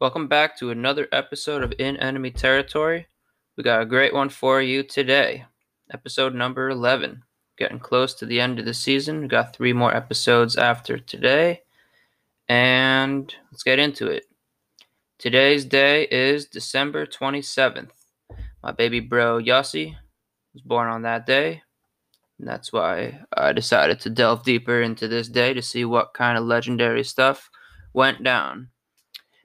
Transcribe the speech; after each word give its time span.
Welcome 0.00 0.28
back 0.28 0.56
to 0.56 0.70
another 0.70 1.08
episode 1.12 1.62
of 1.62 1.74
In 1.78 1.98
Enemy 1.98 2.30
Territory. 2.30 3.06
We 3.54 3.62
got 3.62 3.82
a 3.82 3.84
great 3.84 4.14
one 4.14 4.30
for 4.30 4.62
you 4.62 4.82
today. 4.82 5.44
Episode 5.92 6.34
number 6.34 6.70
11. 6.70 7.22
Getting 7.58 7.80
close 7.80 8.14
to 8.14 8.24
the 8.24 8.40
end 8.40 8.58
of 8.58 8.64
the 8.64 8.72
season. 8.72 9.20
We 9.20 9.28
got 9.28 9.54
three 9.54 9.74
more 9.74 9.94
episodes 9.94 10.56
after 10.56 10.96
today. 10.96 11.64
And 12.48 13.34
let's 13.52 13.62
get 13.62 13.78
into 13.78 14.06
it. 14.06 14.24
Today's 15.18 15.66
day 15.66 16.08
is 16.10 16.46
December 16.46 17.04
27th. 17.04 17.90
My 18.62 18.72
baby 18.72 19.00
bro 19.00 19.38
Yossi 19.38 19.96
was 20.54 20.62
born 20.62 20.88
on 20.88 21.02
that 21.02 21.26
day. 21.26 21.60
And 22.38 22.48
that's 22.48 22.72
why 22.72 23.20
I 23.36 23.52
decided 23.52 24.00
to 24.00 24.08
delve 24.08 24.44
deeper 24.44 24.80
into 24.80 25.08
this 25.08 25.28
day 25.28 25.52
to 25.52 25.60
see 25.60 25.84
what 25.84 26.14
kind 26.14 26.38
of 26.38 26.44
legendary 26.44 27.04
stuff 27.04 27.50
went 27.92 28.24
down. 28.24 28.70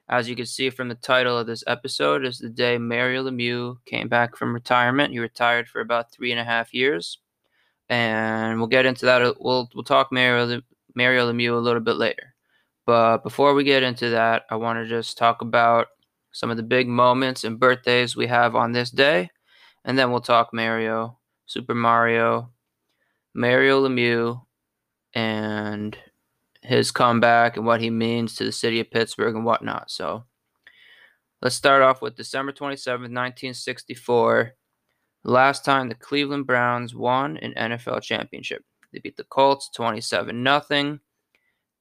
As 0.08 0.30
you 0.30 0.36
can 0.36 0.46
see 0.46 0.70
from 0.70 0.90
the 0.90 0.96
title 0.96 1.38
of 1.38 1.48
this 1.48 1.64
episode, 1.66 2.26
is 2.26 2.38
the 2.38 2.50
day 2.50 2.78
Mario 2.78 3.24
Lemieux 3.24 3.78
came 3.86 4.08
back 4.08 4.36
from 4.36 4.54
retirement. 4.54 5.12
He 5.12 5.20
retired 5.20 5.68
for 5.68 5.82
about 5.82 6.12
three 6.12 6.32
and 6.32 6.40
a 6.40 6.44
half 6.44 6.74
years, 6.76 7.20
and 7.90 8.60
we'll 8.60 8.68
get 8.68 8.86
into 8.86 9.06
that. 9.08 9.36
We'll 9.40 9.70
we'll 9.74 9.84
talk 9.84 10.12
Mario 10.12 10.62
Mario 10.96 11.32
Lemieux 11.32 11.54
a 11.54 11.60
little 11.60 11.82
bit 11.82 11.96
later. 11.98 12.36
But 12.86 13.24
before 13.24 13.56
we 13.56 13.64
get 13.64 13.82
into 13.82 14.12
that, 14.12 14.44
I 14.52 14.58
want 14.58 14.78
to 14.80 14.88
just 14.88 15.18
talk 15.18 15.42
about 15.42 15.88
some 16.32 16.52
of 16.52 16.58
the 16.58 16.64
big 16.64 16.88
moments 16.88 17.44
and 17.44 17.60
birthdays 17.60 18.16
we 18.16 18.28
have 18.28 18.56
on 18.56 18.74
this 18.74 18.92
day, 18.92 19.32
and 19.86 19.98
then 19.98 20.12
we'll 20.12 20.22
talk 20.22 20.54
Mario, 20.54 21.18
Super 21.48 21.74
Mario, 21.74 22.52
Mario 23.34 23.88
Lemieux, 23.88 24.40
and 25.16 25.98
his 26.66 26.92
comeback 26.92 27.58
and 27.58 27.66
what 27.66 27.82
he 27.82 27.90
means 27.90 28.36
to 28.36 28.44
the 28.44 28.52
city 28.52 28.80
of 28.80 28.92
Pittsburgh 28.92 29.36
and 29.36 29.46
whatnot. 29.46 29.92
So 29.92 30.26
let's 31.42 31.56
start 31.56 31.82
off 31.82 32.02
with 32.02 32.16
December 32.16 32.52
27th, 32.52 33.12
1964. 33.12 34.54
Last 35.24 35.66
time 35.66 35.90
the 35.90 35.96
Cleveland 35.96 36.48
Browns 36.48 36.96
won 36.96 37.38
an 37.38 37.54
NFL 37.56 38.02
championship. 38.02 38.64
They 38.92 39.00
beat 39.00 39.18
the 39.18 39.24
Colts 39.26 39.70
27 39.70 40.44
0. 40.44 41.00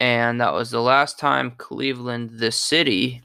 And 0.00 0.40
that 0.40 0.52
was 0.52 0.70
the 0.70 0.80
last 0.80 1.18
time 1.18 1.52
Cleveland, 1.56 2.38
the 2.38 2.50
city, 2.50 3.22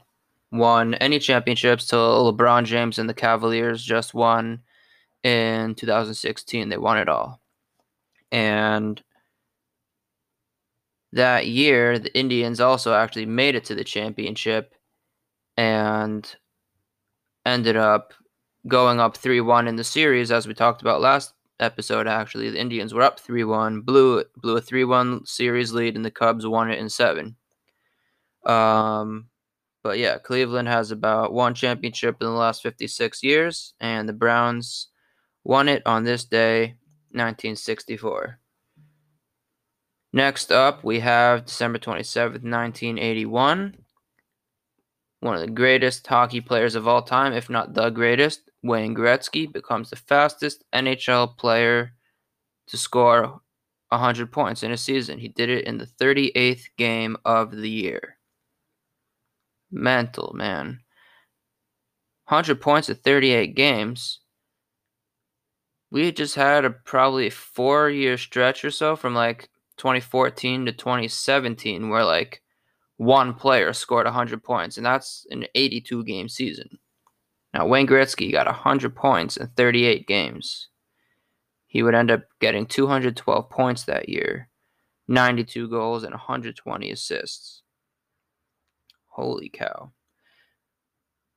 won 0.52 0.94
any 0.94 1.18
championships 1.18 1.86
till 1.86 2.32
LeBron 2.32 2.64
James 2.64 2.98
and 2.98 3.08
the 3.08 3.14
Cavaliers 3.14 3.82
just 3.82 4.14
won 4.14 4.60
in 5.22 5.74
2016. 5.74 6.68
They 6.68 6.78
won 6.78 6.98
it 6.98 7.08
all. 7.08 7.40
And 8.32 9.02
that 11.12 11.46
year, 11.46 11.98
the 11.98 12.16
Indians 12.16 12.60
also 12.60 12.94
actually 12.94 13.26
made 13.26 13.54
it 13.54 13.64
to 13.64 13.74
the 13.74 13.84
championship 13.84 14.74
and 15.56 16.36
ended 17.44 17.76
up 17.76 18.14
going 18.68 19.00
up 19.00 19.16
3 19.16 19.40
1 19.40 19.68
in 19.68 19.76
the 19.76 19.84
series, 19.84 20.30
as 20.30 20.46
we 20.46 20.54
talked 20.54 20.82
about 20.82 21.00
last 21.00 21.34
episode. 21.58 22.06
Actually, 22.06 22.50
the 22.50 22.60
Indians 22.60 22.94
were 22.94 23.02
up 23.02 23.18
3 23.20 23.44
1, 23.44 23.80
blew, 23.82 24.24
blew 24.36 24.56
a 24.56 24.60
3 24.60 24.84
1 24.84 25.26
series 25.26 25.72
lead, 25.72 25.96
and 25.96 26.04
the 26.04 26.10
Cubs 26.10 26.46
won 26.46 26.70
it 26.70 26.78
in 26.78 26.88
seven. 26.88 27.36
Um, 28.46 29.26
but 29.82 29.98
yeah, 29.98 30.18
Cleveland 30.18 30.68
has 30.68 30.90
about 30.90 31.32
one 31.32 31.54
championship 31.54 32.16
in 32.20 32.26
the 32.26 32.32
last 32.32 32.62
56 32.62 33.22
years, 33.22 33.74
and 33.80 34.08
the 34.08 34.12
Browns 34.12 34.88
won 35.44 35.68
it 35.68 35.82
on 35.86 36.04
this 36.04 36.24
day, 36.24 36.74
1964. 37.12 38.38
Next 40.12 40.50
up, 40.50 40.82
we 40.82 41.00
have 41.00 41.46
December 41.46 41.78
27th, 41.78 42.42
1981. 42.42 43.76
One 45.20 45.34
of 45.34 45.40
the 45.40 45.46
greatest 45.48 46.06
hockey 46.06 46.40
players 46.40 46.74
of 46.74 46.88
all 46.88 47.02
time, 47.02 47.32
if 47.32 47.48
not 47.48 47.74
the 47.74 47.90
greatest, 47.90 48.50
Wayne 48.62 48.94
Gretzky 48.94 49.50
becomes 49.52 49.90
the 49.90 49.96
fastest 49.96 50.64
NHL 50.72 51.36
player 51.36 51.92
to 52.68 52.76
score 52.76 53.40
100 53.90 54.32
points 54.32 54.62
in 54.62 54.72
a 54.72 54.76
season. 54.76 55.18
He 55.18 55.28
did 55.28 55.48
it 55.48 55.64
in 55.64 55.78
the 55.78 55.86
38th 55.86 56.64
game 56.76 57.16
of 57.24 57.52
the 57.52 57.70
year. 57.70 58.16
Mental, 59.70 60.32
man. 60.34 60.80
100 62.26 62.60
points 62.60 62.88
at 62.90 63.04
38 63.04 63.54
games. 63.54 64.20
We 65.90 66.10
just 66.12 66.34
had 66.36 66.64
a 66.64 66.70
probably 66.70 67.30
four 67.30 67.90
year 67.90 68.16
stretch 68.16 68.64
or 68.64 68.70
so 68.70 68.96
from 68.96 69.14
like 69.14 69.48
2014 69.80 70.66
to 70.66 70.72
2017 70.72 71.88
where 71.88 72.04
like 72.04 72.42
one 72.98 73.32
player 73.32 73.72
scored 73.72 74.04
100 74.04 74.44
points 74.44 74.76
and 74.76 74.84
that's 74.84 75.26
an 75.30 75.46
82 75.54 76.04
game 76.04 76.28
season. 76.28 76.78
Now 77.54 77.66
Wayne 77.66 77.86
Gretzky 77.86 78.30
got 78.30 78.46
100 78.46 78.94
points 78.94 79.38
in 79.38 79.48
38 79.56 80.06
games. 80.06 80.68
He 81.66 81.82
would 81.82 81.94
end 81.94 82.10
up 82.10 82.24
getting 82.40 82.66
212 82.66 83.48
points 83.48 83.84
that 83.84 84.10
year, 84.10 84.50
92 85.08 85.68
goals 85.70 86.04
and 86.04 86.12
120 86.12 86.90
assists. 86.90 87.62
Holy 89.06 89.48
cow. 89.48 89.92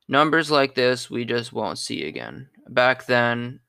Numbers 0.06 0.50
like 0.50 0.74
this 0.74 1.08
we 1.08 1.24
just 1.24 1.54
won't 1.54 1.78
see 1.78 2.04
again. 2.04 2.50
Back 2.68 3.06
then, 3.06 3.60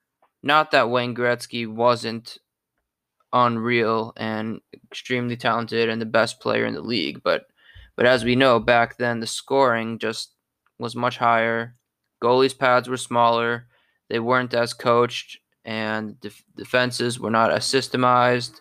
not 0.44 0.72
that 0.72 0.90
Wayne 0.90 1.16
Gretzky 1.16 1.66
wasn't 1.66 2.40
unreal 3.36 4.14
and 4.16 4.62
extremely 4.90 5.36
talented 5.36 5.90
and 5.90 6.02
the 6.02 6.06
best 6.06 6.40
player 6.40 6.66
in 6.66 6.74
the 6.74 6.82
league. 6.82 7.22
But 7.22 7.48
but 7.96 8.06
as 8.06 8.24
we 8.24 8.36
know, 8.36 8.60
back 8.60 8.98
then 8.98 9.20
the 9.20 9.28
scoring 9.28 10.00
just 10.00 10.32
was 10.80 10.96
much 10.96 11.18
higher. 11.18 11.76
Goalies' 12.22 12.58
pads 12.58 12.90
were 12.90 12.98
smaller. 12.98 13.68
They 14.10 14.20
weren't 14.20 14.54
as 14.54 14.74
coached, 14.74 15.40
and 15.66 16.20
def- 16.22 16.44
defenses 16.56 17.20
were 17.20 17.32
not 17.32 17.52
as 17.52 17.66
systemized, 17.66 18.60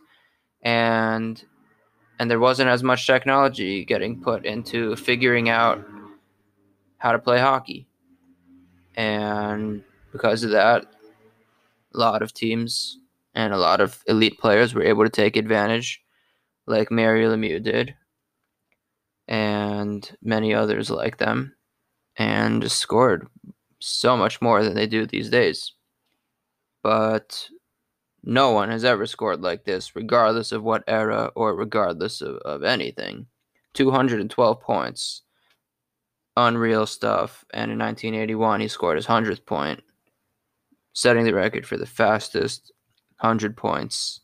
and 0.62 1.42
and 2.18 2.30
there 2.30 2.40
wasn't 2.40 2.70
as 2.70 2.82
much 2.82 3.06
technology 3.06 3.84
getting 3.84 4.20
put 4.20 4.44
into 4.44 4.96
figuring 4.96 5.48
out 5.48 5.84
how 6.98 7.12
to 7.12 7.18
play 7.18 7.38
hockey. 7.38 7.86
And 8.96 9.82
because 10.12 10.44
of 10.44 10.50
that, 10.50 10.86
a 11.94 11.98
lot 11.98 12.22
of 12.22 12.32
teams 12.32 12.98
and 13.34 13.52
a 13.52 13.58
lot 13.58 13.80
of 13.80 14.02
elite 14.06 14.38
players 14.38 14.74
were 14.74 14.82
able 14.82 15.04
to 15.04 15.10
take 15.10 15.36
advantage, 15.36 16.02
like 16.66 16.90
Mario 16.90 17.34
Lemieux 17.34 17.62
did, 17.62 17.94
and 19.28 20.16
many 20.22 20.54
others 20.54 20.90
like 20.90 21.18
them, 21.18 21.54
and 22.16 22.70
scored 22.70 23.26
so 23.80 24.16
much 24.16 24.40
more 24.40 24.62
than 24.62 24.74
they 24.74 24.86
do 24.86 25.06
these 25.06 25.30
days. 25.30 25.72
But 26.82 27.48
no 28.22 28.52
one 28.52 28.70
has 28.70 28.84
ever 28.84 29.06
scored 29.06 29.42
like 29.42 29.64
this, 29.64 29.94
regardless 29.96 30.52
of 30.52 30.62
what 30.62 30.84
era 30.86 31.30
or 31.34 31.54
regardless 31.54 32.20
of, 32.20 32.36
of 32.36 32.62
anything. 32.62 33.26
212 33.74 34.60
points. 34.60 35.22
Unreal 36.36 36.86
stuff. 36.86 37.44
And 37.52 37.70
in 37.70 37.78
1981, 37.78 38.60
he 38.60 38.68
scored 38.68 38.96
his 38.96 39.06
100th 39.06 39.44
point, 39.44 39.82
setting 40.92 41.24
the 41.24 41.34
record 41.34 41.66
for 41.66 41.76
the 41.76 41.86
fastest 41.86 42.72
100 43.24 43.56
points. 43.56 44.20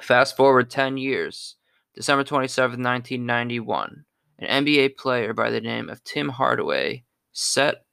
Fast 0.00 0.34
forward 0.34 0.70
10 0.70 0.96
years, 0.96 1.56
December 1.94 2.24
27, 2.24 2.82
1991, 2.82 4.04
an 4.38 4.64
NBA 4.64 4.96
player 4.96 5.34
by 5.34 5.50
the 5.50 5.60
name 5.60 5.90
of 5.90 6.02
Tim 6.04 6.30
Hardaway 6.30 7.04
set 7.32 7.84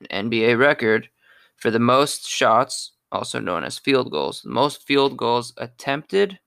an 0.00 0.30
NBA 0.30 0.58
record 0.58 1.08
for 1.56 1.70
the 1.70 1.78
most 1.78 2.28
shots, 2.28 2.92
also 3.12 3.38
known 3.38 3.62
as 3.62 3.78
field 3.78 4.10
goals, 4.10 4.42
the 4.42 4.50
most 4.50 4.84
field 4.84 5.16
goals 5.16 5.52
attempted 5.58 6.40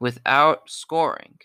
without 0.00 0.70
scoring. 0.70 1.38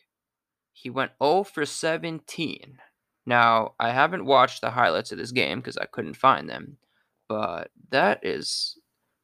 He 0.72 0.90
went 0.90 1.12
0 1.22 1.44
for 1.44 1.66
17. 1.66 2.78
Now, 3.26 3.74
I 3.78 3.92
haven't 3.92 4.26
watched 4.26 4.62
the 4.62 4.72
highlights 4.72 5.12
of 5.12 5.18
this 5.18 5.34
game 5.34 5.60
because 5.60 5.78
I 5.78 5.86
couldn't 5.86 6.16
find 6.16 6.50
them, 6.50 6.78
but 7.28 7.72
that 7.90 8.26
is 8.26 8.78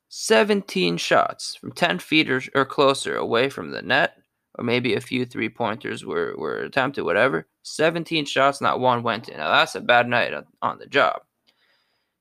17 0.09 0.97
shots 0.97 1.55
from 1.55 1.71
10 1.71 1.99
feet 1.99 2.29
or, 2.29 2.41
or 2.55 2.65
closer 2.65 3.15
away 3.15 3.49
from 3.49 3.71
the 3.71 3.81
net, 3.81 4.17
or 4.55 4.63
maybe 4.63 4.95
a 4.95 5.01
few 5.01 5.25
three 5.25 5.49
pointers 5.49 6.03
were, 6.03 6.35
were 6.37 6.61
attempted, 6.61 7.03
whatever. 7.03 7.47
17 7.63 8.25
shots, 8.25 8.59
not 8.59 8.79
one 8.79 9.03
went 9.03 9.29
in. 9.29 9.37
Now, 9.37 9.49
that's 9.49 9.75
a 9.75 9.81
bad 9.81 10.07
night 10.07 10.33
on 10.61 10.79
the 10.79 10.87
job. 10.87 11.21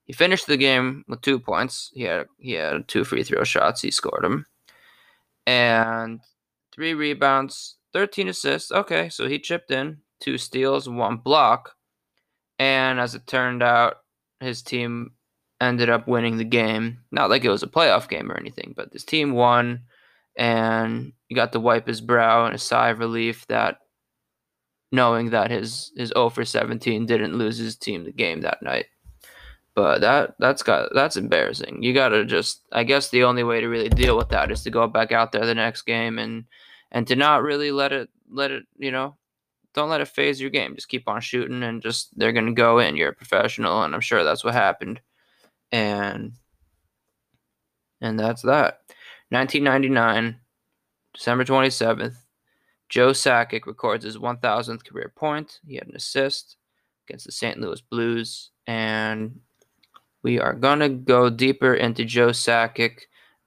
He 0.05 0.12
finished 0.12 0.46
the 0.46 0.56
game 0.56 1.05
with 1.08 1.20
two 1.20 1.38
points. 1.38 1.90
He 1.94 2.02
had 2.05 2.29
he 2.38 2.52
had 2.52 2.88
two 2.88 3.05
free 3.05 3.23
throw 3.23 3.44
shots. 3.44 3.82
He 3.82 3.91
scored 3.91 4.25
them, 4.25 4.46
and 5.46 6.20
three 6.73 6.94
rebounds, 6.94 7.76
13 7.93 8.29
assists. 8.29 8.73
Okay, 8.73 9.11
so 9.11 9.29
he 9.29 9.38
chipped 9.38 9.70
in 9.70 9.99
two 10.19 10.38
steals, 10.38 10.88
one 10.88 11.19
block, 11.19 11.75
and 12.58 12.99
as 12.99 13.14
it 13.14 13.26
turned 13.26 13.62
out, 13.62 13.99
his 14.41 14.62
team 14.62 15.12
ended 15.60 15.90
up 15.90 16.06
winning 16.06 16.37
the 16.37 16.44
game. 16.44 16.99
Not 17.10 17.31
like 17.31 17.44
it 17.44 17.50
was 17.50 17.62
a 17.62 17.69
playoff 17.69 18.08
game 18.08 18.31
or 18.31 18.38
anything, 18.38 18.75
but 18.76 18.93
this 18.93 19.05
team 19.05 19.32
won, 19.32 19.82
and 20.37 21.12
he 21.28 21.34
got 21.34 21.52
to 21.52 21.60
wipe 21.60 21.87
his 21.87 22.00
brow 22.00 22.46
and 22.46 22.55
a 22.55 22.58
sigh 22.58 22.90
of 22.90 22.99
relief 22.99 23.46
that 23.49 23.78
knowing 24.93 25.31
that 25.31 25.50
his 25.50 25.93
his 25.96 26.10
0 26.10 26.31
for 26.31 26.44
17 26.44 27.06
didn't 27.06 27.37
lose 27.37 27.58
his 27.58 27.76
team 27.76 28.05
the 28.05 28.12
game 28.12 28.40
that 28.43 28.62
night. 28.62 28.87
But 29.75 30.00
that 30.00 30.34
that's 30.38 30.62
got 30.62 30.90
that's 30.94 31.16
embarrassing. 31.16 31.82
You 31.82 31.94
gotta 31.94 32.25
just 32.25 32.62
I 32.72 32.84
guess 32.84 33.10
the 33.10 33.25
only 33.25 33.44
way 33.44 33.60
to 33.60 33.69
really 33.69 33.88
deal 33.88 34.16
with 34.16 34.31
that 34.31 34.50
is 34.50 34.62
to 34.64 34.70
go 34.70 34.87
back 34.88 35.12
out 35.12 35.32
there 35.32 35.46
the 35.46 35.55
next 35.55 35.82
game 35.82 36.19
and 36.19 36.44
and 36.90 37.06
to 37.06 37.16
not 37.16 37.43
really 37.43 37.70
let 37.70 37.93
it 37.93 38.08
let 38.31 38.50
it 38.50 38.64
you 38.78 38.90
know 38.90 39.16
don't 39.75 39.90
let 39.90 40.00
it 40.00 40.08
faze 40.08 40.40
your 40.40 40.50
game. 40.50 40.75
Just 40.75 40.88
keep 40.88 41.08
on 41.08 41.20
shooting 41.20 41.62
and 41.62 41.82
just 41.82 42.16
they're 42.19 42.32
gonna 42.32 42.52
go 42.52 42.78
in. 42.78 42.96
You're 42.96 43.10
a 43.10 43.14
professional, 43.14 43.82
and 43.82 43.94
I'm 43.94 44.00
sure 44.00 44.25
that's 44.25 44.43
what 44.43 44.55
happened. 44.55 45.00
And 45.73 46.32
and 48.00 48.19
that's 48.19 48.43
that. 48.43 48.81
1999, 49.31 50.38
December 51.12 51.44
27th, 51.44 52.15
Joe 52.88 53.11
Sakic 53.11 53.67
records 53.67 54.05
his 54.05 54.17
1,000th 54.17 54.87
career 54.87 55.12
point. 55.15 55.61
He 55.67 55.75
had 55.75 55.88
an 55.88 55.97
assist 55.97 56.56
against 57.06 57.26
the 57.26 57.32
St. 57.32 57.59
Louis 57.59 57.81
Blues, 57.81 58.50
and 58.67 59.41
we 60.23 60.38
are 60.38 60.55
gonna 60.55 60.88
go 60.88 61.29
deeper 61.29 61.75
into 61.75 62.05
Joe 62.05 62.29
Sakic 62.29 63.00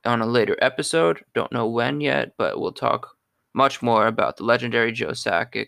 on 0.06 0.22
a 0.22 0.26
later 0.26 0.58
episode. 0.62 1.24
Don't 1.34 1.52
know 1.52 1.68
when 1.68 2.02
yet, 2.02 2.34
but 2.38 2.60
we'll 2.60 2.74
talk 2.74 3.16
much 3.54 3.82
more 3.82 4.08
about 4.08 4.38
the 4.38 4.44
legendary 4.44 4.92
Joe 4.92 5.10
Sakic 5.10 5.68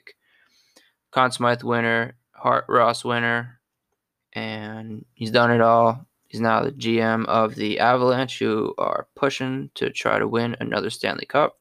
Conn 1.14 1.32
Smythe 1.32 1.62
winner, 1.62 2.16
Hart 2.32 2.66
Ross 2.68 3.06
winner, 3.06 3.60
and 4.34 5.06
he's 5.14 5.32
done 5.32 5.52
it 5.52 5.62
all. 5.62 6.08
He's 6.33 6.41
now 6.41 6.63
the 6.63 6.71
GM 6.71 7.25
of 7.27 7.53
the 7.53 7.80
Avalanche, 7.80 8.39
who 8.39 8.74
are 8.80 9.07
pushing 9.15 9.69
to 9.75 9.91
try 9.91 10.18
to 10.18 10.27
win 10.27 10.56
another 10.59 10.89
Stanley 10.89 11.27
Cup. 11.27 11.59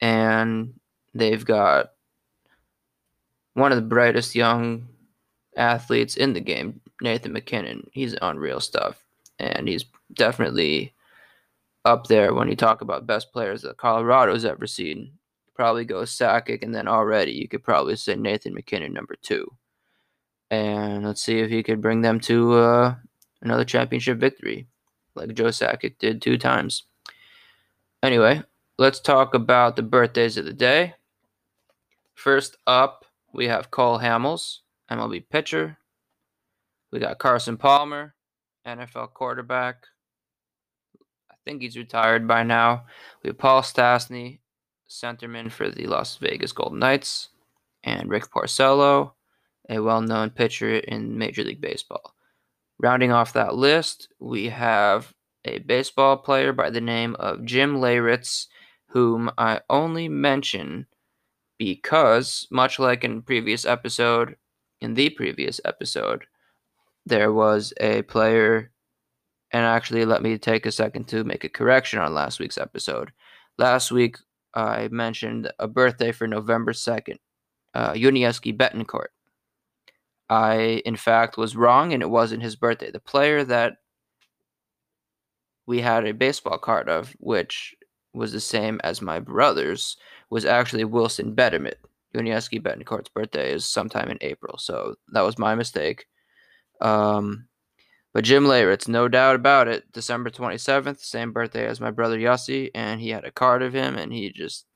And 0.00 0.72
they've 1.12 1.44
got 1.44 1.90
one 3.52 3.72
of 3.72 3.76
the 3.76 3.82
brightest 3.82 4.34
young 4.34 4.88
athletes 5.54 6.16
in 6.16 6.32
the 6.32 6.40
game, 6.40 6.80
Nathan 7.02 7.34
MacKinnon. 7.34 7.86
He's 7.92 8.16
unreal 8.22 8.60
stuff. 8.60 9.04
And 9.38 9.68
he's 9.68 9.84
definitely 10.14 10.94
up 11.84 12.06
there 12.06 12.32
when 12.32 12.48
you 12.48 12.56
talk 12.56 12.80
about 12.80 13.06
best 13.06 13.34
players 13.34 13.60
that 13.62 13.76
Colorado's 13.76 14.46
ever 14.46 14.66
seen 14.66 15.12
probably 15.54 15.84
go 15.84 16.04
Sakic, 16.04 16.62
and 16.62 16.74
then 16.74 16.88
already 16.88 17.32
you 17.32 17.48
could 17.48 17.62
probably 17.62 17.96
say 17.96 18.16
Nathan 18.16 18.54
MacKinnon 18.54 18.94
number 18.94 19.14
two. 19.20 19.46
And 20.50 21.04
let's 21.04 21.22
see 21.22 21.40
if 21.40 21.50
he 21.50 21.62
could 21.62 21.82
bring 21.82 22.00
them 22.00 22.18
to 22.20 22.54
uh, 22.54 22.94
another 23.44 23.64
championship 23.64 24.18
victory, 24.18 24.66
like 25.14 25.32
Joe 25.34 25.44
Sakic 25.44 25.98
did 25.98 26.20
two 26.20 26.38
times. 26.38 26.84
Anyway, 28.02 28.42
let's 28.78 29.00
talk 29.00 29.34
about 29.34 29.76
the 29.76 29.82
birthdays 29.82 30.36
of 30.36 30.44
the 30.44 30.52
day. 30.52 30.94
First 32.14 32.56
up, 32.66 33.04
we 33.32 33.46
have 33.46 33.70
Cole 33.70 33.98
Hamels, 33.98 34.58
MLB 34.90 35.24
pitcher. 35.30 35.78
We 36.90 36.98
got 37.00 37.18
Carson 37.18 37.56
Palmer, 37.56 38.14
NFL 38.66 39.12
quarterback. 39.12 39.86
I 41.30 41.34
think 41.44 41.62
he's 41.62 41.76
retired 41.76 42.26
by 42.26 42.42
now. 42.42 42.84
We 43.22 43.28
have 43.28 43.38
Paul 43.38 43.62
Stastny, 43.62 44.38
centerman 44.88 45.50
for 45.50 45.70
the 45.70 45.86
Las 45.86 46.16
Vegas 46.16 46.52
Golden 46.52 46.78
Knights, 46.78 47.30
and 47.82 48.08
Rick 48.08 48.30
Porcello, 48.30 49.12
a 49.68 49.80
well 49.80 50.00
known 50.00 50.30
pitcher 50.30 50.76
in 50.76 51.18
Major 51.18 51.42
League 51.42 51.60
Baseball. 51.60 52.14
Rounding 52.78 53.12
off 53.12 53.32
that 53.34 53.54
list, 53.54 54.08
we 54.18 54.48
have 54.48 55.14
a 55.44 55.58
baseball 55.60 56.16
player 56.16 56.52
by 56.52 56.70
the 56.70 56.80
name 56.80 57.14
of 57.16 57.44
Jim 57.44 57.76
Leyritz, 57.76 58.46
whom 58.88 59.30
I 59.38 59.60
only 59.70 60.08
mention 60.08 60.86
because, 61.58 62.46
much 62.50 62.78
like 62.78 63.04
in 63.04 63.22
previous 63.22 63.64
episode, 63.64 64.36
in 64.80 64.94
the 64.94 65.10
previous 65.10 65.60
episode, 65.64 66.24
there 67.06 67.32
was 67.32 67.72
a 67.80 68.02
player, 68.02 68.72
and 69.52 69.64
actually, 69.64 70.04
let 70.04 70.22
me 70.22 70.36
take 70.38 70.66
a 70.66 70.72
second 70.72 71.06
to 71.08 71.22
make 71.24 71.44
a 71.44 71.48
correction 71.48 72.00
on 72.00 72.14
last 72.14 72.40
week's 72.40 72.58
episode. 72.58 73.12
Last 73.56 73.92
week, 73.92 74.16
I 74.54 74.88
mentioned 74.90 75.52
a 75.58 75.68
birthday 75.68 76.12
for 76.12 76.26
November 76.26 76.72
2nd, 76.72 77.18
uh, 77.74 77.92
Yuniesky 77.92 78.56
Betancourt. 78.56 79.08
I, 80.30 80.82
in 80.84 80.96
fact, 80.96 81.36
was 81.36 81.56
wrong, 81.56 81.92
and 81.92 82.02
it 82.02 82.10
wasn't 82.10 82.42
his 82.42 82.56
birthday. 82.56 82.90
The 82.90 83.00
player 83.00 83.44
that 83.44 83.74
we 85.66 85.80
had 85.80 86.06
a 86.06 86.14
baseball 86.14 86.58
card 86.58 86.88
of, 86.88 87.14
which 87.18 87.74
was 88.12 88.32
the 88.32 88.40
same 88.40 88.80
as 88.84 89.02
my 89.02 89.20
brother's, 89.20 89.96
was 90.30 90.44
actually 90.44 90.84
Wilson 90.84 91.34
Betemit. 91.34 91.76
Yuniesky 92.14 92.62
Betancourt's 92.62 93.08
birthday 93.08 93.52
is 93.52 93.66
sometime 93.66 94.08
in 94.08 94.18
April, 94.20 94.56
so 94.58 94.94
that 95.12 95.22
was 95.22 95.38
my 95.38 95.54
mistake. 95.54 96.06
Um, 96.80 97.48
but 98.12 98.24
Jim 98.24 98.44
Leyritz, 98.44 98.86
no 98.86 99.08
doubt 99.08 99.34
about 99.34 99.66
it, 99.66 99.90
December 99.92 100.30
27th, 100.30 101.00
same 101.00 101.32
birthday 101.32 101.66
as 101.66 101.80
my 101.80 101.90
brother 101.90 102.16
Yossi, 102.16 102.70
and 102.74 103.00
he 103.00 103.10
had 103.10 103.24
a 103.24 103.32
card 103.32 103.62
of 103.62 103.72
him, 103.72 103.96
and 103.96 104.12
he 104.12 104.30
just 104.30 104.66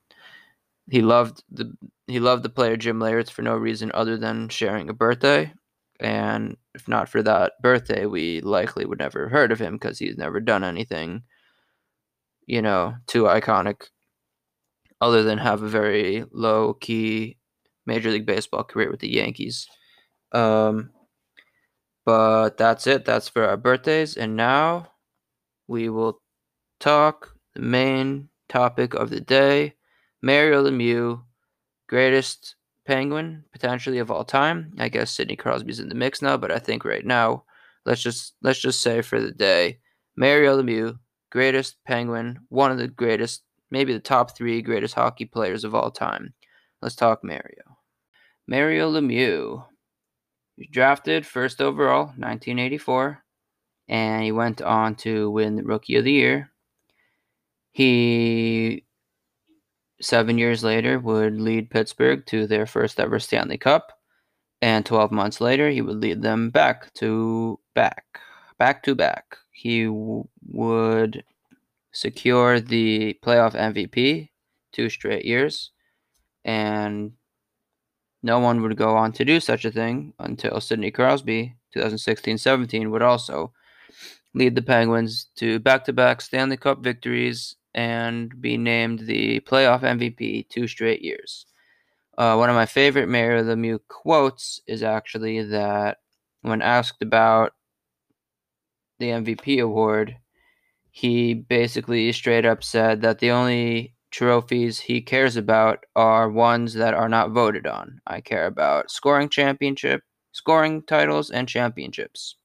he 0.89 1.01
loved 1.01 1.43
the 1.49 1.71
he 2.09 2.19
loved 2.19 2.43
the 2.43 2.49
player 2.49 2.77
Jim 2.77 2.99
Leyritz 2.99 3.29
for 3.29 3.41
no 3.41 3.55
reason 3.55 3.91
other 3.93 4.17
than 4.17 4.49
sharing 4.49 4.89
a 4.89 4.93
birthday. 4.93 5.53
And 5.99 6.57
if 6.73 6.87
not 6.87 7.09
for 7.09 7.21
that 7.23 7.53
birthday, 7.61 8.05
we 8.05 8.41
likely 8.41 8.85
would 8.85 8.99
never 8.99 9.23
have 9.23 9.31
heard 9.31 9.51
of 9.51 9.59
him 9.59 9.73
because 9.73 9.99
he's 9.99 10.17
never 10.17 10.39
done 10.39 10.63
anything, 10.63 11.23
you 12.47 12.61
know, 12.61 12.95
too 13.07 13.23
iconic, 13.23 13.87
other 15.01 15.23
than 15.23 15.37
have 15.37 15.61
a 15.61 15.67
very 15.67 16.23
low 16.31 16.73
key 16.73 17.37
Major 17.85 18.11
League 18.11 18.25
Baseball 18.25 18.63
career 18.63 18.89
with 18.89 19.01
the 19.01 19.11
Yankees. 19.11 19.67
Um, 20.31 20.91
but 22.05 22.57
that's 22.57 22.87
it. 22.87 23.05
That's 23.05 23.27
for 23.27 23.45
our 23.45 23.57
birthdays. 23.57 24.15
And 24.15 24.35
now 24.35 24.87
we 25.67 25.89
will 25.89 26.21
talk 26.79 27.35
the 27.55 27.61
main 27.61 28.29
topic 28.47 28.93
of 28.93 29.09
the 29.09 29.19
day 29.21 29.75
Mario 30.21 30.63
Lemieux, 30.63 31.21
greatest 31.89 32.55
penguin 32.85 33.43
potentially 33.51 33.97
of 33.97 34.11
all 34.11 34.23
time. 34.23 34.71
I 34.77 34.89
guess 34.89 35.11
Sidney 35.11 35.35
Crosby's 35.35 35.79
in 35.79 35.89
the 35.89 35.95
mix 35.95 36.21
now, 36.21 36.37
but 36.37 36.51
I 36.51 36.59
think 36.59 36.85
right 36.85 37.05
now, 37.05 37.43
let's 37.85 38.01
just 38.01 38.35
let's 38.41 38.61
just 38.61 38.81
say 38.81 39.01
for 39.01 39.19
the 39.19 39.31
day, 39.31 39.79
Mario 40.15 40.61
Lemieux, 40.61 40.97
greatest 41.31 41.75
penguin, 41.85 42.39
one 42.49 42.71
of 42.71 42.77
the 42.77 42.87
greatest, 42.87 43.43
maybe 43.71 43.93
the 43.93 43.99
top 43.99 44.37
three 44.37 44.61
greatest 44.61 44.93
hockey 44.93 45.25
players 45.25 45.63
of 45.63 45.75
all 45.75 45.91
time. 45.91 46.33
Let's 46.81 46.95
talk 46.95 47.23
Mario. 47.23 47.77
Mario 48.47 48.91
Lemieux 48.91 49.65
he 50.59 50.65
was 50.65 50.73
drafted 50.73 51.25
first 51.25 51.61
overall, 51.61 52.07
1984, 52.17 53.23
and 53.87 54.23
he 54.23 54.33
went 54.33 54.61
on 54.61 54.95
to 54.95 55.31
win 55.31 55.55
the 55.55 55.63
Rookie 55.63 55.95
of 55.95 56.03
the 56.03 56.11
Year. 56.11 56.51
He, 57.71 58.83
seven 60.01 60.37
years 60.37 60.63
later, 60.63 60.99
would 60.99 61.39
lead 61.39 61.69
Pittsburgh 61.69 62.25
to 62.27 62.47
their 62.47 62.65
first 62.65 62.99
ever 62.99 63.19
Stanley 63.19 63.57
Cup, 63.57 63.91
and 64.61 64.85
12 64.85 65.11
months 65.11 65.41
later, 65.41 65.69
he 65.69 65.81
would 65.81 65.97
lead 65.97 66.21
them 66.21 66.49
back 66.49 66.93
to 66.95 67.59
back, 67.75 68.05
back 68.57 68.83
to 68.83 68.95
back. 68.95 69.37
He 69.51 69.85
w- 69.85 70.27
would 70.47 71.23
secure 71.91 72.59
the 72.59 73.17
playoff 73.23 73.55
MVP 73.55 74.29
two 74.71 74.89
straight 74.89 75.25
years, 75.25 75.71
and 76.45 77.13
no 78.21 78.39
one 78.39 78.61
would 78.61 78.75
go 78.77 78.95
on 78.95 79.11
to 79.13 79.25
do 79.25 79.39
such 79.39 79.65
a 79.65 79.71
thing 79.71 80.13
until 80.19 80.59
Sidney 80.59 80.91
Crosby, 80.91 81.55
2016 81.73 82.37
17, 82.37 82.91
would 82.91 83.01
also 83.01 83.53
lead 84.33 84.55
the 84.55 84.61
Penguins 84.61 85.27
to 85.37 85.59
back 85.59 85.85
to 85.85 85.93
back 85.93 86.21
Stanley 86.21 86.57
Cup 86.57 86.83
victories 86.83 87.55
and 87.73 88.39
be 88.41 88.57
named 88.57 88.99
the 89.01 89.39
playoff 89.41 89.81
MVP 89.81 90.49
two 90.49 90.67
straight 90.67 91.01
years. 91.01 91.45
Uh, 92.17 92.35
one 92.35 92.49
of 92.49 92.55
my 92.55 92.65
favorite 92.65 93.07
Mario 93.07 93.43
Lemieux 93.43 93.79
quotes 93.87 94.59
is 94.67 94.83
actually 94.83 95.43
that 95.43 95.99
when 96.41 96.61
asked 96.61 97.01
about 97.01 97.53
the 98.99 99.07
MVP 99.07 99.61
award, 99.61 100.17
he 100.91 101.33
basically 101.33 102.11
straight 102.11 102.45
up 102.45 102.63
said 102.63 103.01
that 103.01 103.19
the 103.19 103.31
only 103.31 103.95
trophies 104.11 104.79
he 104.79 105.01
cares 105.01 105.37
about 105.37 105.85
are 105.95 106.29
ones 106.29 106.73
that 106.73 106.93
are 106.93 107.09
not 107.09 107.31
voted 107.31 107.67
on. 107.67 108.01
I 108.05 108.21
care 108.21 108.47
about 108.47 108.91
scoring 108.91 109.29
championship, 109.29 110.01
scoring 110.31 110.81
titles, 110.81 111.29
and 111.29 111.47
championships. 111.47 112.35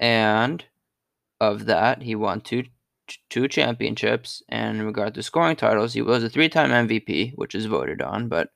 And 0.00 0.64
of 1.40 1.66
that, 1.66 2.02
he 2.02 2.14
won 2.14 2.40
two 2.40 2.64
two 3.30 3.48
championships. 3.48 4.42
And 4.48 4.78
in 4.78 4.86
regard 4.86 5.14
to 5.14 5.22
scoring 5.22 5.56
titles, 5.56 5.92
he 5.92 6.02
was 6.02 6.24
a 6.24 6.30
three-time 6.30 6.88
MVP, 6.88 7.32
which 7.36 7.54
is 7.54 7.66
voted 7.66 8.02
on, 8.02 8.28
but 8.28 8.50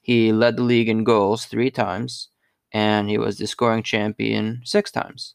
he 0.00 0.32
led 0.32 0.56
the 0.56 0.64
league 0.64 0.88
in 0.88 1.04
goals 1.04 1.44
three 1.44 1.70
times, 1.70 2.28
and 2.72 3.08
he 3.08 3.18
was 3.18 3.38
the 3.38 3.46
scoring 3.46 3.82
champion 3.82 4.62
six 4.64 4.90
times. 4.90 5.34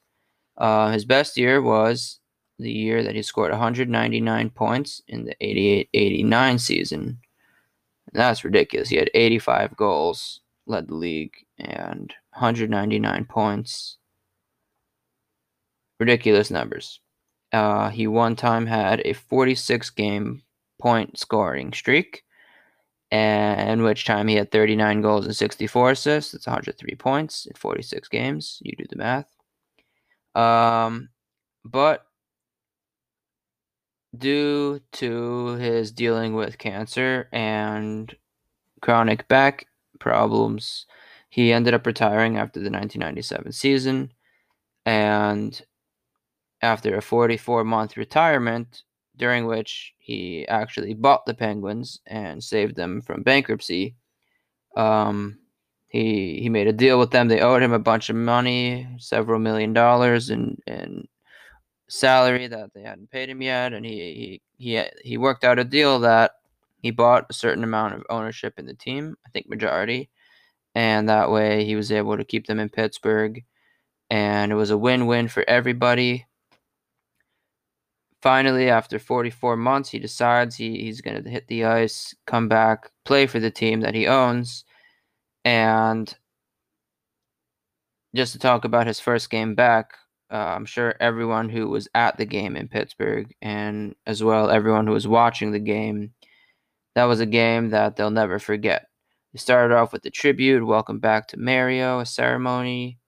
Uh, 0.58 0.92
his 0.92 1.06
best 1.06 1.38
year 1.38 1.62
was 1.62 2.20
the 2.60 2.72
year 2.72 3.04
that 3.04 3.16
he 3.16 3.22
scored 3.22 3.52
199 3.52 4.50
points 4.50 5.02
in 5.08 5.26
the 5.26 5.36
88 5.40 5.90
89 5.94 6.60
season. 6.60 7.20
That's 8.14 8.44
ridiculous. 8.44 8.90
He 8.90 8.98
had 8.98 9.12
85 9.14 9.78
goals, 9.78 10.42
led 10.66 10.88
the 10.88 10.96
league, 10.96 11.34
and 11.60 12.14
199 12.34 13.26
points. 13.26 13.98
Ridiculous 16.00 16.52
numbers. 16.52 17.00
Uh, 17.58 17.90
he 17.90 18.06
one 18.06 18.36
time 18.36 18.68
had 18.68 19.02
a 19.04 19.14
46 19.14 19.90
game 19.90 20.44
point 20.80 21.18
scoring 21.18 21.74
streak, 21.74 22.24
and 23.10 23.84
which 23.84 24.06
time 24.06 24.28
he 24.28 24.36
had 24.36 24.52
39 24.52 25.02
goals 25.02 25.26
and 25.26 25.36
64 25.36 25.92
assists. 25.92 26.34
That's 26.34 26.46
103 26.46 26.94
points 26.98 27.48
in 27.48 27.54
46 27.56 28.10
games. 28.10 28.60
You 28.62 28.74
do 28.78 28.86
the 28.88 28.96
math. 28.96 29.26
Um, 30.36 31.10
but 31.66 32.06
due 34.16 34.80
to 34.92 35.56
his 35.56 35.92
dealing 35.92 36.36
with 36.36 36.60
cancer 36.60 37.28
and 37.32 38.16
chronic 38.84 39.28
back 39.28 39.66
problems, 40.00 40.86
he 41.30 41.52
ended 41.52 41.74
up 41.74 41.88
retiring 41.88 42.38
after 42.38 42.60
the 42.60 42.70
1997 42.70 43.52
season. 43.52 44.12
And 44.86 45.60
after 46.62 46.96
a 46.96 47.02
44 47.02 47.64
month 47.64 47.98
retirement, 47.98 48.84
during 49.16 49.46
which 49.46 49.94
he 49.98 50.48
actually 50.48 50.94
bought 50.94 51.26
the 51.26 51.34
Penguins 51.34 52.00
and 52.06 52.44
saved 52.44 52.76
them 52.76 53.02
from 53.02 53.24
bankruptcy, 53.24 53.96
um, 54.76 55.40
he 55.88 56.40
he 56.42 56.50
made 56.50 56.68
a 56.68 56.74
deal 56.74 57.00
with 57.00 57.12
them. 57.12 57.28
They 57.28 57.42
owed 57.42 57.64
him 57.64 57.74
a 57.74 57.80
bunch 57.80 58.10
of 58.10 58.16
money, 58.16 58.88
several 59.00 59.40
million 59.40 59.74
dollars 59.74 60.30
in, 60.30 60.58
in 60.68 61.08
salary 61.90 62.48
that 62.48 62.74
they 62.74 62.82
hadn't 62.82 63.10
paid 63.12 63.30
him 63.30 63.42
yet, 63.42 63.74
and 63.74 63.86
he 63.86 64.42
he 64.58 64.76
he 64.76 64.84
he 65.04 65.18
worked 65.18 65.44
out 65.44 65.60
a 65.60 65.64
deal 65.64 66.00
that 66.02 66.32
he 66.82 66.92
bought 66.92 67.26
a 67.30 67.34
certain 67.34 67.64
amount 67.64 67.96
of 67.96 68.04
ownership 68.10 68.60
in 68.60 68.66
the 68.66 68.74
team, 68.76 69.16
I 69.26 69.30
think 69.32 69.50
majority, 69.50 70.10
and 70.76 71.10
that 71.10 71.32
way 71.32 71.66
he 71.66 71.76
was 71.76 71.92
able 71.92 72.18
to 72.18 72.26
keep 72.26 72.46
them 72.48 72.60
in 72.60 72.70
Pittsburgh, 72.70 73.44
and 74.10 74.52
it 74.52 74.56
was 74.56 74.72
a 74.72 74.78
win-win 74.78 75.28
for 75.30 75.44
everybody. 75.48 76.27
Finally, 78.28 78.70
after 78.70 79.00
44 79.00 79.56
months, 79.56 79.90
he 79.90 80.00
decides 80.00 80.58
he, 80.58 80.82
he's 80.82 81.00
going 81.00 81.24
to 81.24 81.30
hit 81.30 81.48
the 81.48 81.64
ice, 81.64 82.14
come 82.26 82.50
back, 82.50 82.92
play 83.06 83.26
for 83.26 83.40
the 83.40 83.50
team 83.50 83.80
that 83.80 83.96
he 83.96 84.06
owns, 84.06 84.66
and 85.46 86.14
just 88.14 88.34
to 88.34 88.40
talk 88.40 88.66
about 88.66 88.86
his 88.86 89.00
first 89.00 89.30
game 89.30 89.56
back, 89.56 89.94
uh, 90.30 90.36
I'm 90.36 90.66
sure 90.66 90.96
everyone 91.00 91.48
who 91.48 91.70
was 91.70 91.88
at 91.96 92.18
the 92.18 92.26
game 92.26 92.58
in 92.58 92.68
Pittsburgh 92.68 93.34
and 93.42 93.96
as 94.06 94.22
well 94.22 94.50
everyone 94.50 94.88
who 94.88 94.94
was 94.94 95.08
watching 95.08 95.54
the 95.54 95.60
game, 95.60 96.12
that 96.96 97.06
was 97.06 97.22
a 97.22 97.26
game 97.26 97.70
that 97.70 97.96
they'll 97.96 98.12
never 98.12 98.40
forget. 98.40 98.88
He 99.32 99.38
started 99.38 99.74
off 99.74 99.94
with 99.94 100.02
the 100.02 100.12
tribute, 100.12 100.68
welcome 100.68 101.00
back 101.00 101.30
to 101.30 101.40
Mario, 101.40 102.02
a 102.02 102.06
ceremony, 102.06 103.00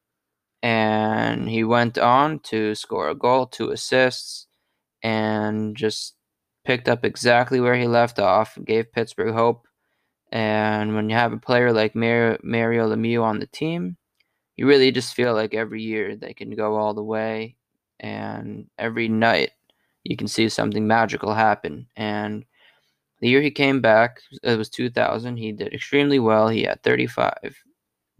and 0.63 1.49
he 1.49 1.65
went 1.65 1.97
on 1.97 2.39
to 2.43 2.73
score 2.73 3.09
a 3.09 3.15
goal, 3.15 3.47
two 3.47 3.71
assists, 3.71 4.45
and 5.03 5.75
just 5.75 6.15
picked 6.65 6.89
up 6.89 7.05
exactly 7.05 7.59
where 7.59 7.75
he 7.75 7.87
left 7.87 8.19
off, 8.19 8.57
gave 8.65 8.91
Pittsburgh 8.91 9.33
hope. 9.33 9.67
And 10.31 10.95
when 10.95 11.09
you 11.09 11.15
have 11.15 11.33
a 11.33 11.37
player 11.37 11.73
like 11.73 11.95
Mario, 11.95 12.37
Mario 12.43 12.89
Lemieux 12.89 13.23
on 13.23 13.39
the 13.39 13.47
team, 13.47 13.97
you 14.55 14.67
really 14.67 14.91
just 14.91 15.13
feel 15.15 15.33
like 15.33 15.53
every 15.53 15.81
year 15.81 16.15
they 16.15 16.33
can 16.33 16.51
go 16.51 16.75
all 16.75 16.93
the 16.93 17.03
way 17.03 17.55
and 17.99 18.67
every 18.77 19.07
night 19.07 19.51
you 20.03 20.15
can 20.17 20.27
see 20.27 20.49
something 20.49 20.85
magical 20.85 21.33
happen. 21.33 21.87
And 21.95 22.45
the 23.21 23.29
year 23.29 23.41
he 23.41 23.51
came 23.51 23.81
back 23.81 24.21
it 24.43 24.57
was 24.57 24.69
2000 24.69 25.37
he 25.37 25.51
did 25.51 25.73
extremely 25.73 26.19
well. 26.19 26.49
He 26.49 26.63
had 26.63 26.83
35 26.83 27.33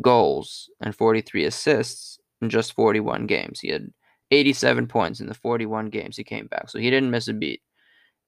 goals 0.02 0.70
and 0.82 0.96
43 0.96 1.46
assists 1.46 2.20
in 2.42 2.50
just 2.50 2.74
41 2.74 3.28
games. 3.28 3.60
He 3.60 3.70
had 3.70 3.92
87 4.32 4.88
points 4.88 5.20
in 5.20 5.28
the 5.28 5.34
41 5.34 5.90
games 5.90 6.16
he 6.16 6.24
came 6.24 6.48
back 6.48 6.70
so 6.70 6.80
he 6.80 6.90
didn't 6.90 7.12
miss 7.12 7.28
a 7.28 7.34
beat 7.34 7.62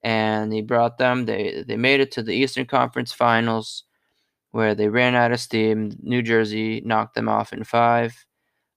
and 0.02 0.52
he 0.52 0.62
brought 0.62 0.98
them 0.98 1.24
they 1.26 1.64
they 1.66 1.76
made 1.76 2.00
it 2.00 2.10
to 2.12 2.22
the 2.22 2.34
eastern 2.34 2.66
conference 2.66 3.12
finals 3.12 3.84
where 4.52 4.74
they 4.74 4.88
ran 4.88 5.14
out 5.14 5.32
of 5.32 5.40
steam. 5.40 5.98
New 6.02 6.22
Jersey 6.22 6.82
knocked 6.84 7.14
them 7.14 7.28
off 7.28 7.52
in 7.52 7.64
five. 7.64 8.14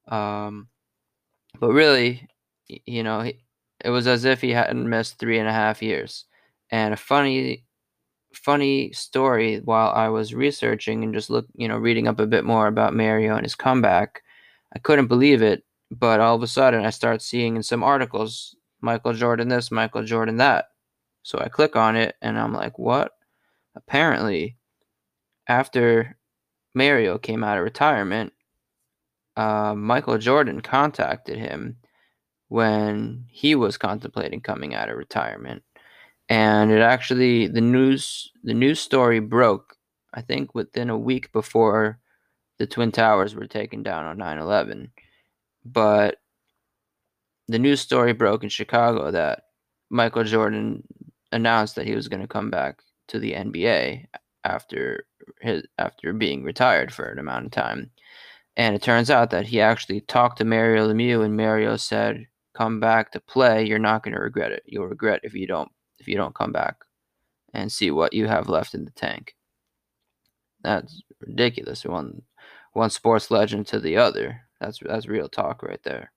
Um, 0.08 0.70
but 1.60 1.72
really, 1.72 2.28
you 2.68 3.04
know, 3.04 3.22
he, 3.22 3.40
it 3.84 3.90
was 3.90 4.08
as 4.08 4.26
if 4.26 4.42
he 4.42 4.52
hadn't 4.52 4.90
missed 4.90 5.20
three 5.20 5.38
and 5.38 5.48
a 5.48 5.54
half 5.54 5.82
years. 5.84 6.26
And 6.72 6.94
a 6.94 6.98
funny, 6.98 7.66
funny 8.34 8.94
story 8.94 9.60
while 9.60 9.92
I 9.92 10.08
was 10.08 10.34
researching 10.34 11.04
and 11.04 11.14
just 11.14 11.30
look, 11.30 11.46
you 11.56 11.68
know, 11.68 11.78
reading 11.78 12.08
up 12.08 12.20
a 12.20 12.26
bit 12.26 12.46
more 12.46 12.68
about 12.68 12.96
Mario 12.96 13.36
and 13.36 13.46
his 13.46 13.56
comeback, 13.56 14.24
I 14.74 14.80
couldn't 14.80 15.08
believe 15.08 15.42
it. 15.42 15.64
But 15.92 16.20
all 16.20 16.36
of 16.36 16.44
a 16.44 16.48
sudden, 16.48 16.86
I 16.86 16.90
start 16.90 17.22
seeing 17.22 17.56
in 17.56 17.64
some 17.64 17.84
articles 17.84 18.56
Michael 18.82 19.14
Jordan 19.14 19.50
this, 19.50 19.72
Michael 19.72 20.04
Jordan 20.04 20.38
that. 20.38 20.70
So 21.24 21.40
I 21.40 21.50
click 21.50 21.76
on 21.76 21.96
it 21.96 22.16
and 22.22 22.38
I'm 22.38 22.54
like, 22.54 22.78
what? 22.78 23.14
Apparently, 23.76 24.58
after 25.48 26.18
Mario 26.74 27.18
came 27.18 27.44
out 27.44 27.58
of 27.58 27.64
retirement, 27.64 28.34
uh, 29.36 29.74
Michael 29.76 30.18
Jordan 30.18 30.62
contacted 30.62 31.38
him 31.38 31.78
when 32.48 33.26
he 33.30 33.56
was 33.56 33.78
contemplating 33.78 34.42
coming 34.42 34.76
out 34.76 34.90
of 34.90 34.98
retirement, 34.98 35.64
and 36.30 36.72
it 36.72 36.80
actually 36.82 37.48
the 37.48 37.62
news 37.62 38.32
the 38.44 38.54
news 38.54 38.80
story 38.80 39.20
broke. 39.20 39.76
I 40.14 40.22
think 40.22 40.56
within 40.56 40.90
a 40.90 40.98
week 40.98 41.32
before 41.34 42.00
the 42.58 42.68
Twin 42.68 42.92
Towers 42.92 43.36
were 43.36 43.48
taken 43.48 43.84
down 43.84 44.06
on 44.06 44.18
9/11, 44.18 44.90
but 45.66 46.18
the 47.48 47.60
news 47.60 47.82
story 47.82 48.14
broke 48.14 48.44
in 48.44 48.50
Chicago 48.50 49.12
that 49.12 49.44
Michael 49.90 50.24
Jordan 50.24 50.84
announced 51.32 51.76
that 51.76 51.88
he 51.88 51.96
was 51.96 52.08
going 52.08 52.22
to 52.22 52.28
come 52.28 52.50
back 52.50 52.82
to 53.10 53.20
the 53.20 53.34
NBA 53.34 54.06
after 54.44 55.06
his 55.42 55.64
after 55.78 56.14
being 56.14 56.44
retired 56.44 56.94
for 56.94 57.06
an 57.06 57.20
amount 57.20 57.46
of 57.46 57.52
time. 57.52 57.92
And 58.58 58.76
it 58.76 58.82
turns 58.82 59.10
out 59.12 59.32
that 59.32 59.48
he 59.48 59.62
actually 59.62 60.02
talked 60.02 60.38
to 60.40 60.46
Mario 60.46 60.88
Lemieux, 60.88 61.26
and 61.26 61.36
Mario 61.38 61.76
said, 61.78 62.26
"Come 62.56 62.80
back 62.80 63.12
to 63.12 63.20
play. 63.20 63.66
You're 63.66 63.80
not 63.80 64.04
going 64.04 64.16
to 64.16 64.22
regret 64.22 64.52
it. 64.52 64.64
You'll 64.66 64.88
regret 64.88 65.22
if 65.24 65.34
you 65.34 65.48
don't 65.48 65.72
if 66.00 66.08
you 66.08 66.18
don't 66.18 66.36
come 66.36 66.52
back 66.52 66.78
and 67.54 67.72
see 67.72 67.92
what 67.92 68.14
you 68.14 68.28
have 68.28 68.50
left 68.50 68.74
in 68.76 68.86
the 68.86 68.92
tank." 68.92 69.36
That's 70.64 71.02
ridiculous. 71.20 71.86
One 71.86 72.24
one 72.74 72.90
sports 72.90 73.32
legend 73.32 73.68
to 73.68 73.80
the 73.80 73.98
other. 73.98 74.45
That's 74.66 74.80
that's 74.80 75.08
real 75.08 75.30
talk 75.30 75.64
right 75.64 75.82
there. 75.84 76.12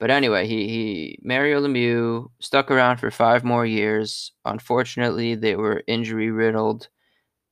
But 0.00 0.10
anyway, 0.10 0.46
he, 0.46 0.68
he 0.68 1.18
Mario 1.22 1.60
Lemieux 1.60 2.28
stuck 2.40 2.70
around 2.70 2.98
for 2.98 3.10
five 3.10 3.44
more 3.44 3.66
years. 3.66 4.32
Unfortunately, 4.44 5.34
they 5.34 5.56
were 5.56 5.82
injury 5.86 6.30
riddled 6.30 6.88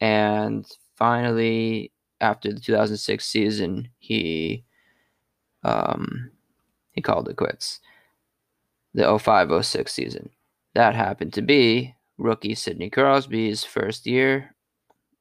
and 0.03 0.67
finally, 0.97 1.93
after 2.21 2.53
the 2.53 2.59
2006 2.59 3.25
season, 3.25 3.89
he 3.99 4.65
um, 5.63 6.33
he 6.91 7.01
called 7.01 7.29
it 7.29 7.37
quits. 7.37 7.81
The 8.95 9.05
05-06 9.05 9.89
season. 9.89 10.31
That 10.75 10.97
happened 10.97 11.33
to 11.35 11.43
be 11.43 11.95
rookie 12.19 12.57
Sidney 12.57 12.91
Crosby's 12.91 13.65
first 13.65 14.07
year 14.07 14.55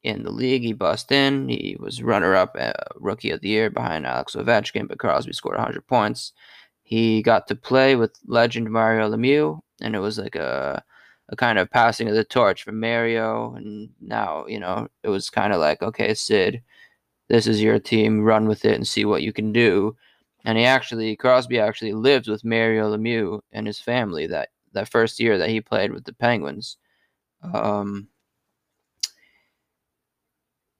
in 0.02 0.22
the 0.24 0.30
league. 0.30 0.62
He 0.62 0.72
bust 0.72 1.12
in. 1.12 1.48
He 1.48 1.76
was 1.78 2.02
runner-up 2.02 2.56
uh, 2.58 2.72
rookie 2.96 3.30
of 3.30 3.40
the 3.40 3.48
year 3.48 3.70
behind 3.70 4.06
Alex 4.06 4.34
Ovechkin, 4.34 4.88
but 4.88 4.98
Crosby 4.98 5.32
scored 5.32 5.56
100 5.56 5.86
points. 5.86 6.32
He 6.82 7.22
got 7.22 7.46
to 7.48 7.54
play 7.56 7.96
with 7.96 8.18
legend 8.26 8.70
Mario 8.70 9.08
Lemieux, 9.10 9.60
and 9.80 9.94
it 9.94 10.00
was 10.00 10.18
like 10.18 10.36
a 10.36 10.82
a 11.28 11.36
kind 11.36 11.58
of 11.58 11.70
passing 11.70 12.08
of 12.08 12.14
the 12.14 12.24
torch 12.24 12.62
from 12.62 12.78
Mario, 12.80 13.54
and 13.54 13.90
now 14.00 14.46
you 14.46 14.60
know 14.60 14.88
it 15.02 15.08
was 15.08 15.30
kind 15.30 15.52
of 15.52 15.60
like, 15.60 15.82
okay, 15.82 16.14
Sid, 16.14 16.62
this 17.28 17.46
is 17.46 17.62
your 17.62 17.78
team, 17.78 18.20
run 18.22 18.46
with 18.48 18.64
it 18.64 18.74
and 18.74 18.86
see 18.86 19.04
what 19.04 19.22
you 19.22 19.32
can 19.32 19.52
do. 19.52 19.96
And 20.44 20.58
he 20.58 20.64
actually, 20.64 21.16
Crosby 21.16 21.58
actually 21.60 21.92
lived 21.94 22.28
with 22.28 22.44
Mario 22.44 22.94
Lemieux 22.94 23.40
and 23.52 23.66
his 23.66 23.80
family 23.80 24.26
that 24.28 24.50
that 24.72 24.88
first 24.88 25.20
year 25.20 25.38
that 25.38 25.50
he 25.50 25.60
played 25.60 25.92
with 25.92 26.04
the 26.04 26.14
Penguins. 26.14 26.76
Um, 27.54 28.08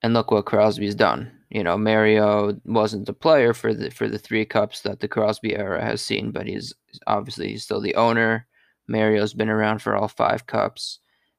and 0.02 0.14
look 0.14 0.30
what 0.30 0.46
Crosby's 0.46 0.94
done. 0.94 1.30
You 1.50 1.62
know, 1.62 1.76
Mario 1.76 2.58
wasn't 2.64 3.06
the 3.06 3.12
player 3.12 3.52
for 3.52 3.74
the 3.74 3.90
for 3.90 4.08
the 4.08 4.18
three 4.18 4.44
cups 4.44 4.80
that 4.82 5.00
the 5.00 5.08
Crosby 5.08 5.54
era 5.54 5.84
has 5.84 6.00
seen, 6.00 6.30
but 6.30 6.46
he's 6.46 6.72
obviously 7.06 7.48
he's 7.48 7.64
still 7.64 7.80
the 7.80 7.94
owner. 7.94 8.46
Mario's 8.88 9.34
been 9.34 9.50
around 9.50 9.80
for 9.82 9.94
all 9.94 10.08
five 10.08 10.46
cups, 10.46 10.98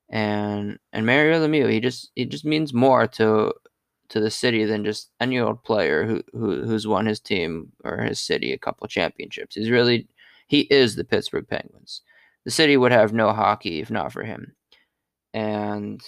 and 0.09 0.77
and 0.93 1.05
Mario 1.05 1.45
Lemieux, 1.45 1.71
he 1.71 1.79
just 1.79 2.11
he 2.15 2.25
just 2.25 2.45
means 2.45 2.73
more 2.73 3.07
to 3.07 3.53
to 4.09 4.19
the 4.19 4.29
city 4.31 4.65
than 4.65 4.85
just 4.85 5.09
any 5.19 5.39
old 5.39 5.63
player 5.63 6.05
who, 6.05 6.21
who 6.33 6.63
who's 6.63 6.85
won 6.87 7.07
his 7.07 7.19
team 7.19 7.71
or 7.83 7.97
his 8.01 8.19
city 8.19 8.53
a 8.53 8.57
couple 8.59 8.87
championships. 8.87 9.55
He's 9.55 9.71
really 9.71 10.07
he 10.47 10.61
is 10.61 10.95
the 10.95 11.03
Pittsburgh 11.03 11.47
Penguins. 11.47 12.01
The 12.45 12.51
city 12.51 12.77
would 12.77 12.91
have 12.91 13.13
no 13.13 13.33
hockey 13.33 13.79
if 13.79 13.89
not 13.89 14.13
for 14.13 14.23
him, 14.23 14.53
and 15.33 16.01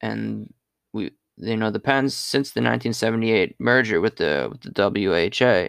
and 0.00 0.52
we 0.92 1.12
you 1.36 1.56
know 1.56 1.70
the 1.70 1.80
Pens 1.80 2.14
since 2.14 2.50
the 2.50 2.60
1978 2.60 3.56
merger 3.58 4.00
with 4.00 4.16
the 4.16 4.48
with 4.50 4.62
the 4.62 4.70
WHA, 4.70 5.68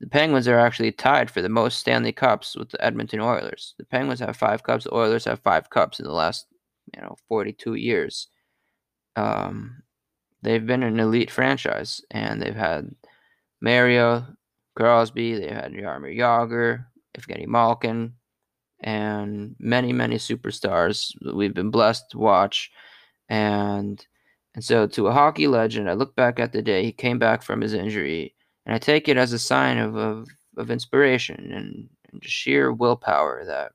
the 0.00 0.06
Penguins 0.10 0.48
are 0.48 0.58
actually 0.58 0.92
tied 0.92 1.30
for 1.30 1.40
the 1.42 1.48
most 1.48 1.78
Stanley 1.78 2.12
Cups 2.12 2.56
with 2.56 2.70
the 2.70 2.84
Edmonton 2.84 3.20
Oilers. 3.20 3.74
The 3.78 3.86
Penguins 3.86 4.20
have 4.20 4.36
five 4.36 4.62
cups. 4.62 4.84
The 4.84 4.94
Oilers 4.94 5.24
have 5.24 5.40
five 5.40 5.70
cups 5.70 6.00
in 6.00 6.06
the 6.06 6.12
last 6.12 6.46
you 6.94 7.02
know 7.02 7.16
42 7.28 7.74
years. 7.74 8.28
Um, 9.16 9.82
they've 10.42 10.66
been 10.66 10.82
an 10.82 10.98
elite 11.00 11.30
franchise, 11.30 12.02
and 12.10 12.42
they've 12.42 12.54
had 12.54 12.90
Mario, 13.60 14.26
Crosby, 14.76 15.34
they've 15.34 15.50
had 15.50 15.72
Jaromir 15.72 16.16
Jagr, 16.16 16.86
Evgeny 17.16 17.46
Malkin, 17.46 18.14
and 18.80 19.54
many 19.58 19.92
many 19.92 20.16
superstars 20.16 21.12
we've 21.34 21.54
been 21.54 21.70
blessed 21.70 22.10
to 22.10 22.18
watch, 22.18 22.70
and 23.28 24.04
and 24.54 24.62
so, 24.64 24.86
to 24.86 25.08
a 25.08 25.12
hockey 25.12 25.48
legend, 25.48 25.90
I 25.90 25.94
look 25.94 26.14
back 26.14 26.38
at 26.38 26.52
the 26.52 26.62
day 26.62 26.84
he 26.84 26.92
came 26.92 27.18
back 27.18 27.42
from 27.42 27.60
his 27.60 27.74
injury, 27.74 28.34
and 28.66 28.74
I 28.74 28.78
take 28.78 29.08
it 29.08 29.16
as 29.16 29.32
a 29.32 29.38
sign 29.38 29.78
of, 29.78 29.96
of, 29.96 30.28
of 30.56 30.70
inspiration 30.70 31.52
and, 31.52 31.88
and 32.12 32.22
just 32.22 32.34
sheer 32.34 32.72
willpower 32.72 33.44
that 33.46 33.72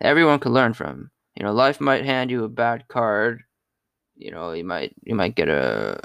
everyone 0.00 0.38
can 0.38 0.52
learn 0.52 0.74
from. 0.74 1.10
You 1.36 1.44
know, 1.44 1.52
life 1.52 1.80
might 1.80 2.04
hand 2.04 2.30
you 2.30 2.44
a 2.44 2.48
bad 2.48 2.88
card. 2.88 3.42
You 4.16 4.30
know, 4.30 4.52
you 4.52 4.64
might 4.64 4.94
you 5.02 5.14
might 5.14 5.34
get 5.34 5.48
a 5.48 6.00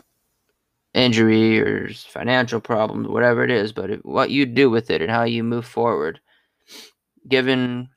injury 0.93 1.59
or 1.59 1.89
financial 1.93 2.61
problems, 2.61 3.09
whatever 3.09 3.43
it 3.43 3.51
is. 3.51 3.73
But 3.73 4.05
what 4.05 4.31
you 4.31 4.45
do 4.45 4.69
with 4.69 4.89
it 4.89 5.01
and 5.01 5.11
how 5.11 5.23
you 5.23 5.43
move 5.43 5.65
forward, 5.65 6.21
given 7.27 7.89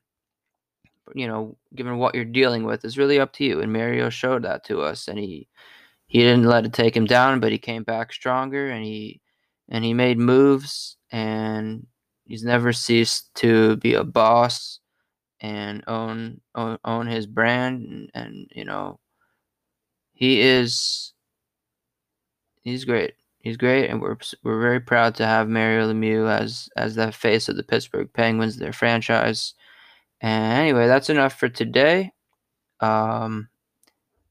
you 1.14 1.26
know, 1.26 1.56
given 1.74 1.98
what 1.98 2.14
you're 2.14 2.24
dealing 2.24 2.64
with, 2.64 2.84
is 2.84 2.98
really 2.98 3.20
up 3.20 3.32
to 3.34 3.44
you. 3.44 3.60
And 3.60 3.72
Mario 3.72 4.10
showed 4.10 4.44
that 4.44 4.64
to 4.64 4.80
us, 4.82 5.08
and 5.08 5.18
he 5.18 5.48
he 6.06 6.20
didn't 6.20 6.44
let 6.44 6.64
it 6.64 6.72
take 6.72 6.96
him 6.96 7.06
down, 7.06 7.40
but 7.40 7.52
he 7.52 7.58
came 7.58 7.84
back 7.84 8.12
stronger 8.12 8.70
and 8.70 8.84
he 8.84 9.20
and 9.68 9.84
he 9.84 9.94
made 9.94 10.18
moves 10.18 10.96
and 11.12 11.86
he's 12.24 12.44
never 12.44 12.72
ceased 12.72 13.34
to 13.36 13.76
be 13.76 13.94
a 13.94 14.04
boss 14.04 14.80
and 15.40 15.84
own 15.86 16.40
own, 16.54 16.78
own 16.84 17.06
his 17.06 17.26
brand 17.26 17.82
and, 17.86 18.10
and 18.14 18.50
you 18.54 18.64
know 18.64 18.98
he 20.14 20.40
is 20.40 21.12
he's 22.62 22.84
great. 22.84 23.14
He's 23.40 23.56
great, 23.56 23.88
and 23.88 24.00
we're 24.02 24.16
we're 24.42 24.60
very 24.60 24.80
proud 24.80 25.14
to 25.16 25.26
have 25.26 25.48
Mario 25.48 25.92
Lemieux 25.92 26.28
as 26.28 26.68
as 26.76 26.96
the 26.96 27.12
face 27.12 27.48
of 27.48 27.56
the 27.56 27.62
Pittsburgh 27.62 28.12
Penguins, 28.12 28.56
their 28.56 28.72
franchise. 28.72 29.54
And 30.20 30.52
anyway, 30.52 30.86
that's 30.86 31.10
enough 31.10 31.38
for 31.38 31.48
today. 31.48 32.12
Um, 32.80 33.48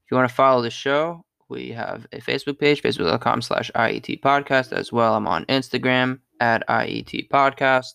if 0.04 0.10
you 0.10 0.16
want 0.16 0.28
to 0.28 0.34
follow 0.34 0.62
the 0.62 0.70
show, 0.70 1.24
we 1.48 1.70
have 1.72 2.06
a 2.12 2.20
Facebook 2.20 2.58
page, 2.58 2.82
facebook.com 2.82 3.42
slash 3.42 3.70
IET 3.74 4.20
podcast 4.20 4.72
as 4.72 4.92
well. 4.92 5.14
I'm 5.14 5.26
on 5.26 5.44
Instagram 5.46 6.20
at 6.40 6.66
IET 6.68 7.28
podcast. 7.28 7.94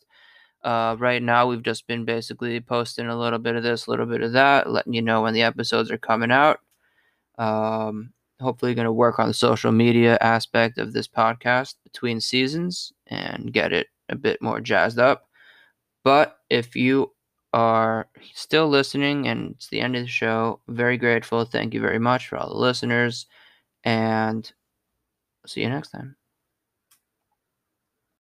Uh, 0.63 0.95
right 0.97 1.21
now, 1.21 1.45
we've 1.45 1.61
just 1.61 1.87
been 1.87 2.05
basically 2.05 2.59
posting 2.59 3.07
a 3.07 3.19
little 3.19 3.39
bit 3.39 3.55
of 3.55 3.63
this, 3.63 3.85
a 3.85 3.91
little 3.91 4.05
bit 4.05 4.21
of 4.21 4.31
that, 4.31 4.69
letting 4.69 4.93
you 4.93 5.01
know 5.01 5.21
when 5.21 5.33
the 5.33 5.41
episodes 5.41 5.91
are 5.91 5.97
coming 5.97 6.31
out. 6.31 6.59
Um, 7.37 8.13
hopefully, 8.39 8.73
going 8.73 8.85
to 8.85 8.91
work 8.91 9.19
on 9.19 9.27
the 9.27 9.33
social 9.33 9.71
media 9.71 10.17
aspect 10.21 10.77
of 10.77 10.93
this 10.93 11.07
podcast 11.07 11.75
between 11.83 12.21
seasons 12.21 12.93
and 13.07 13.51
get 13.51 13.73
it 13.73 13.87
a 14.09 14.15
bit 14.15 14.41
more 14.41 14.61
jazzed 14.61 14.99
up. 14.99 15.27
But 16.03 16.37
if 16.49 16.75
you 16.75 17.11
are 17.53 18.09
still 18.33 18.67
listening 18.69 19.27
and 19.27 19.51
it's 19.55 19.69
the 19.69 19.81
end 19.81 19.95
of 19.95 20.03
the 20.03 20.07
show, 20.07 20.61
very 20.67 20.97
grateful. 20.97 21.45
Thank 21.45 21.73
you 21.73 21.81
very 21.81 21.99
much 21.99 22.27
for 22.27 22.37
all 22.37 22.49
the 22.49 22.55
listeners 22.57 23.27
and 23.83 24.51
see 25.47 25.61
you 25.61 25.69
next 25.69 25.89
time. 25.91 26.15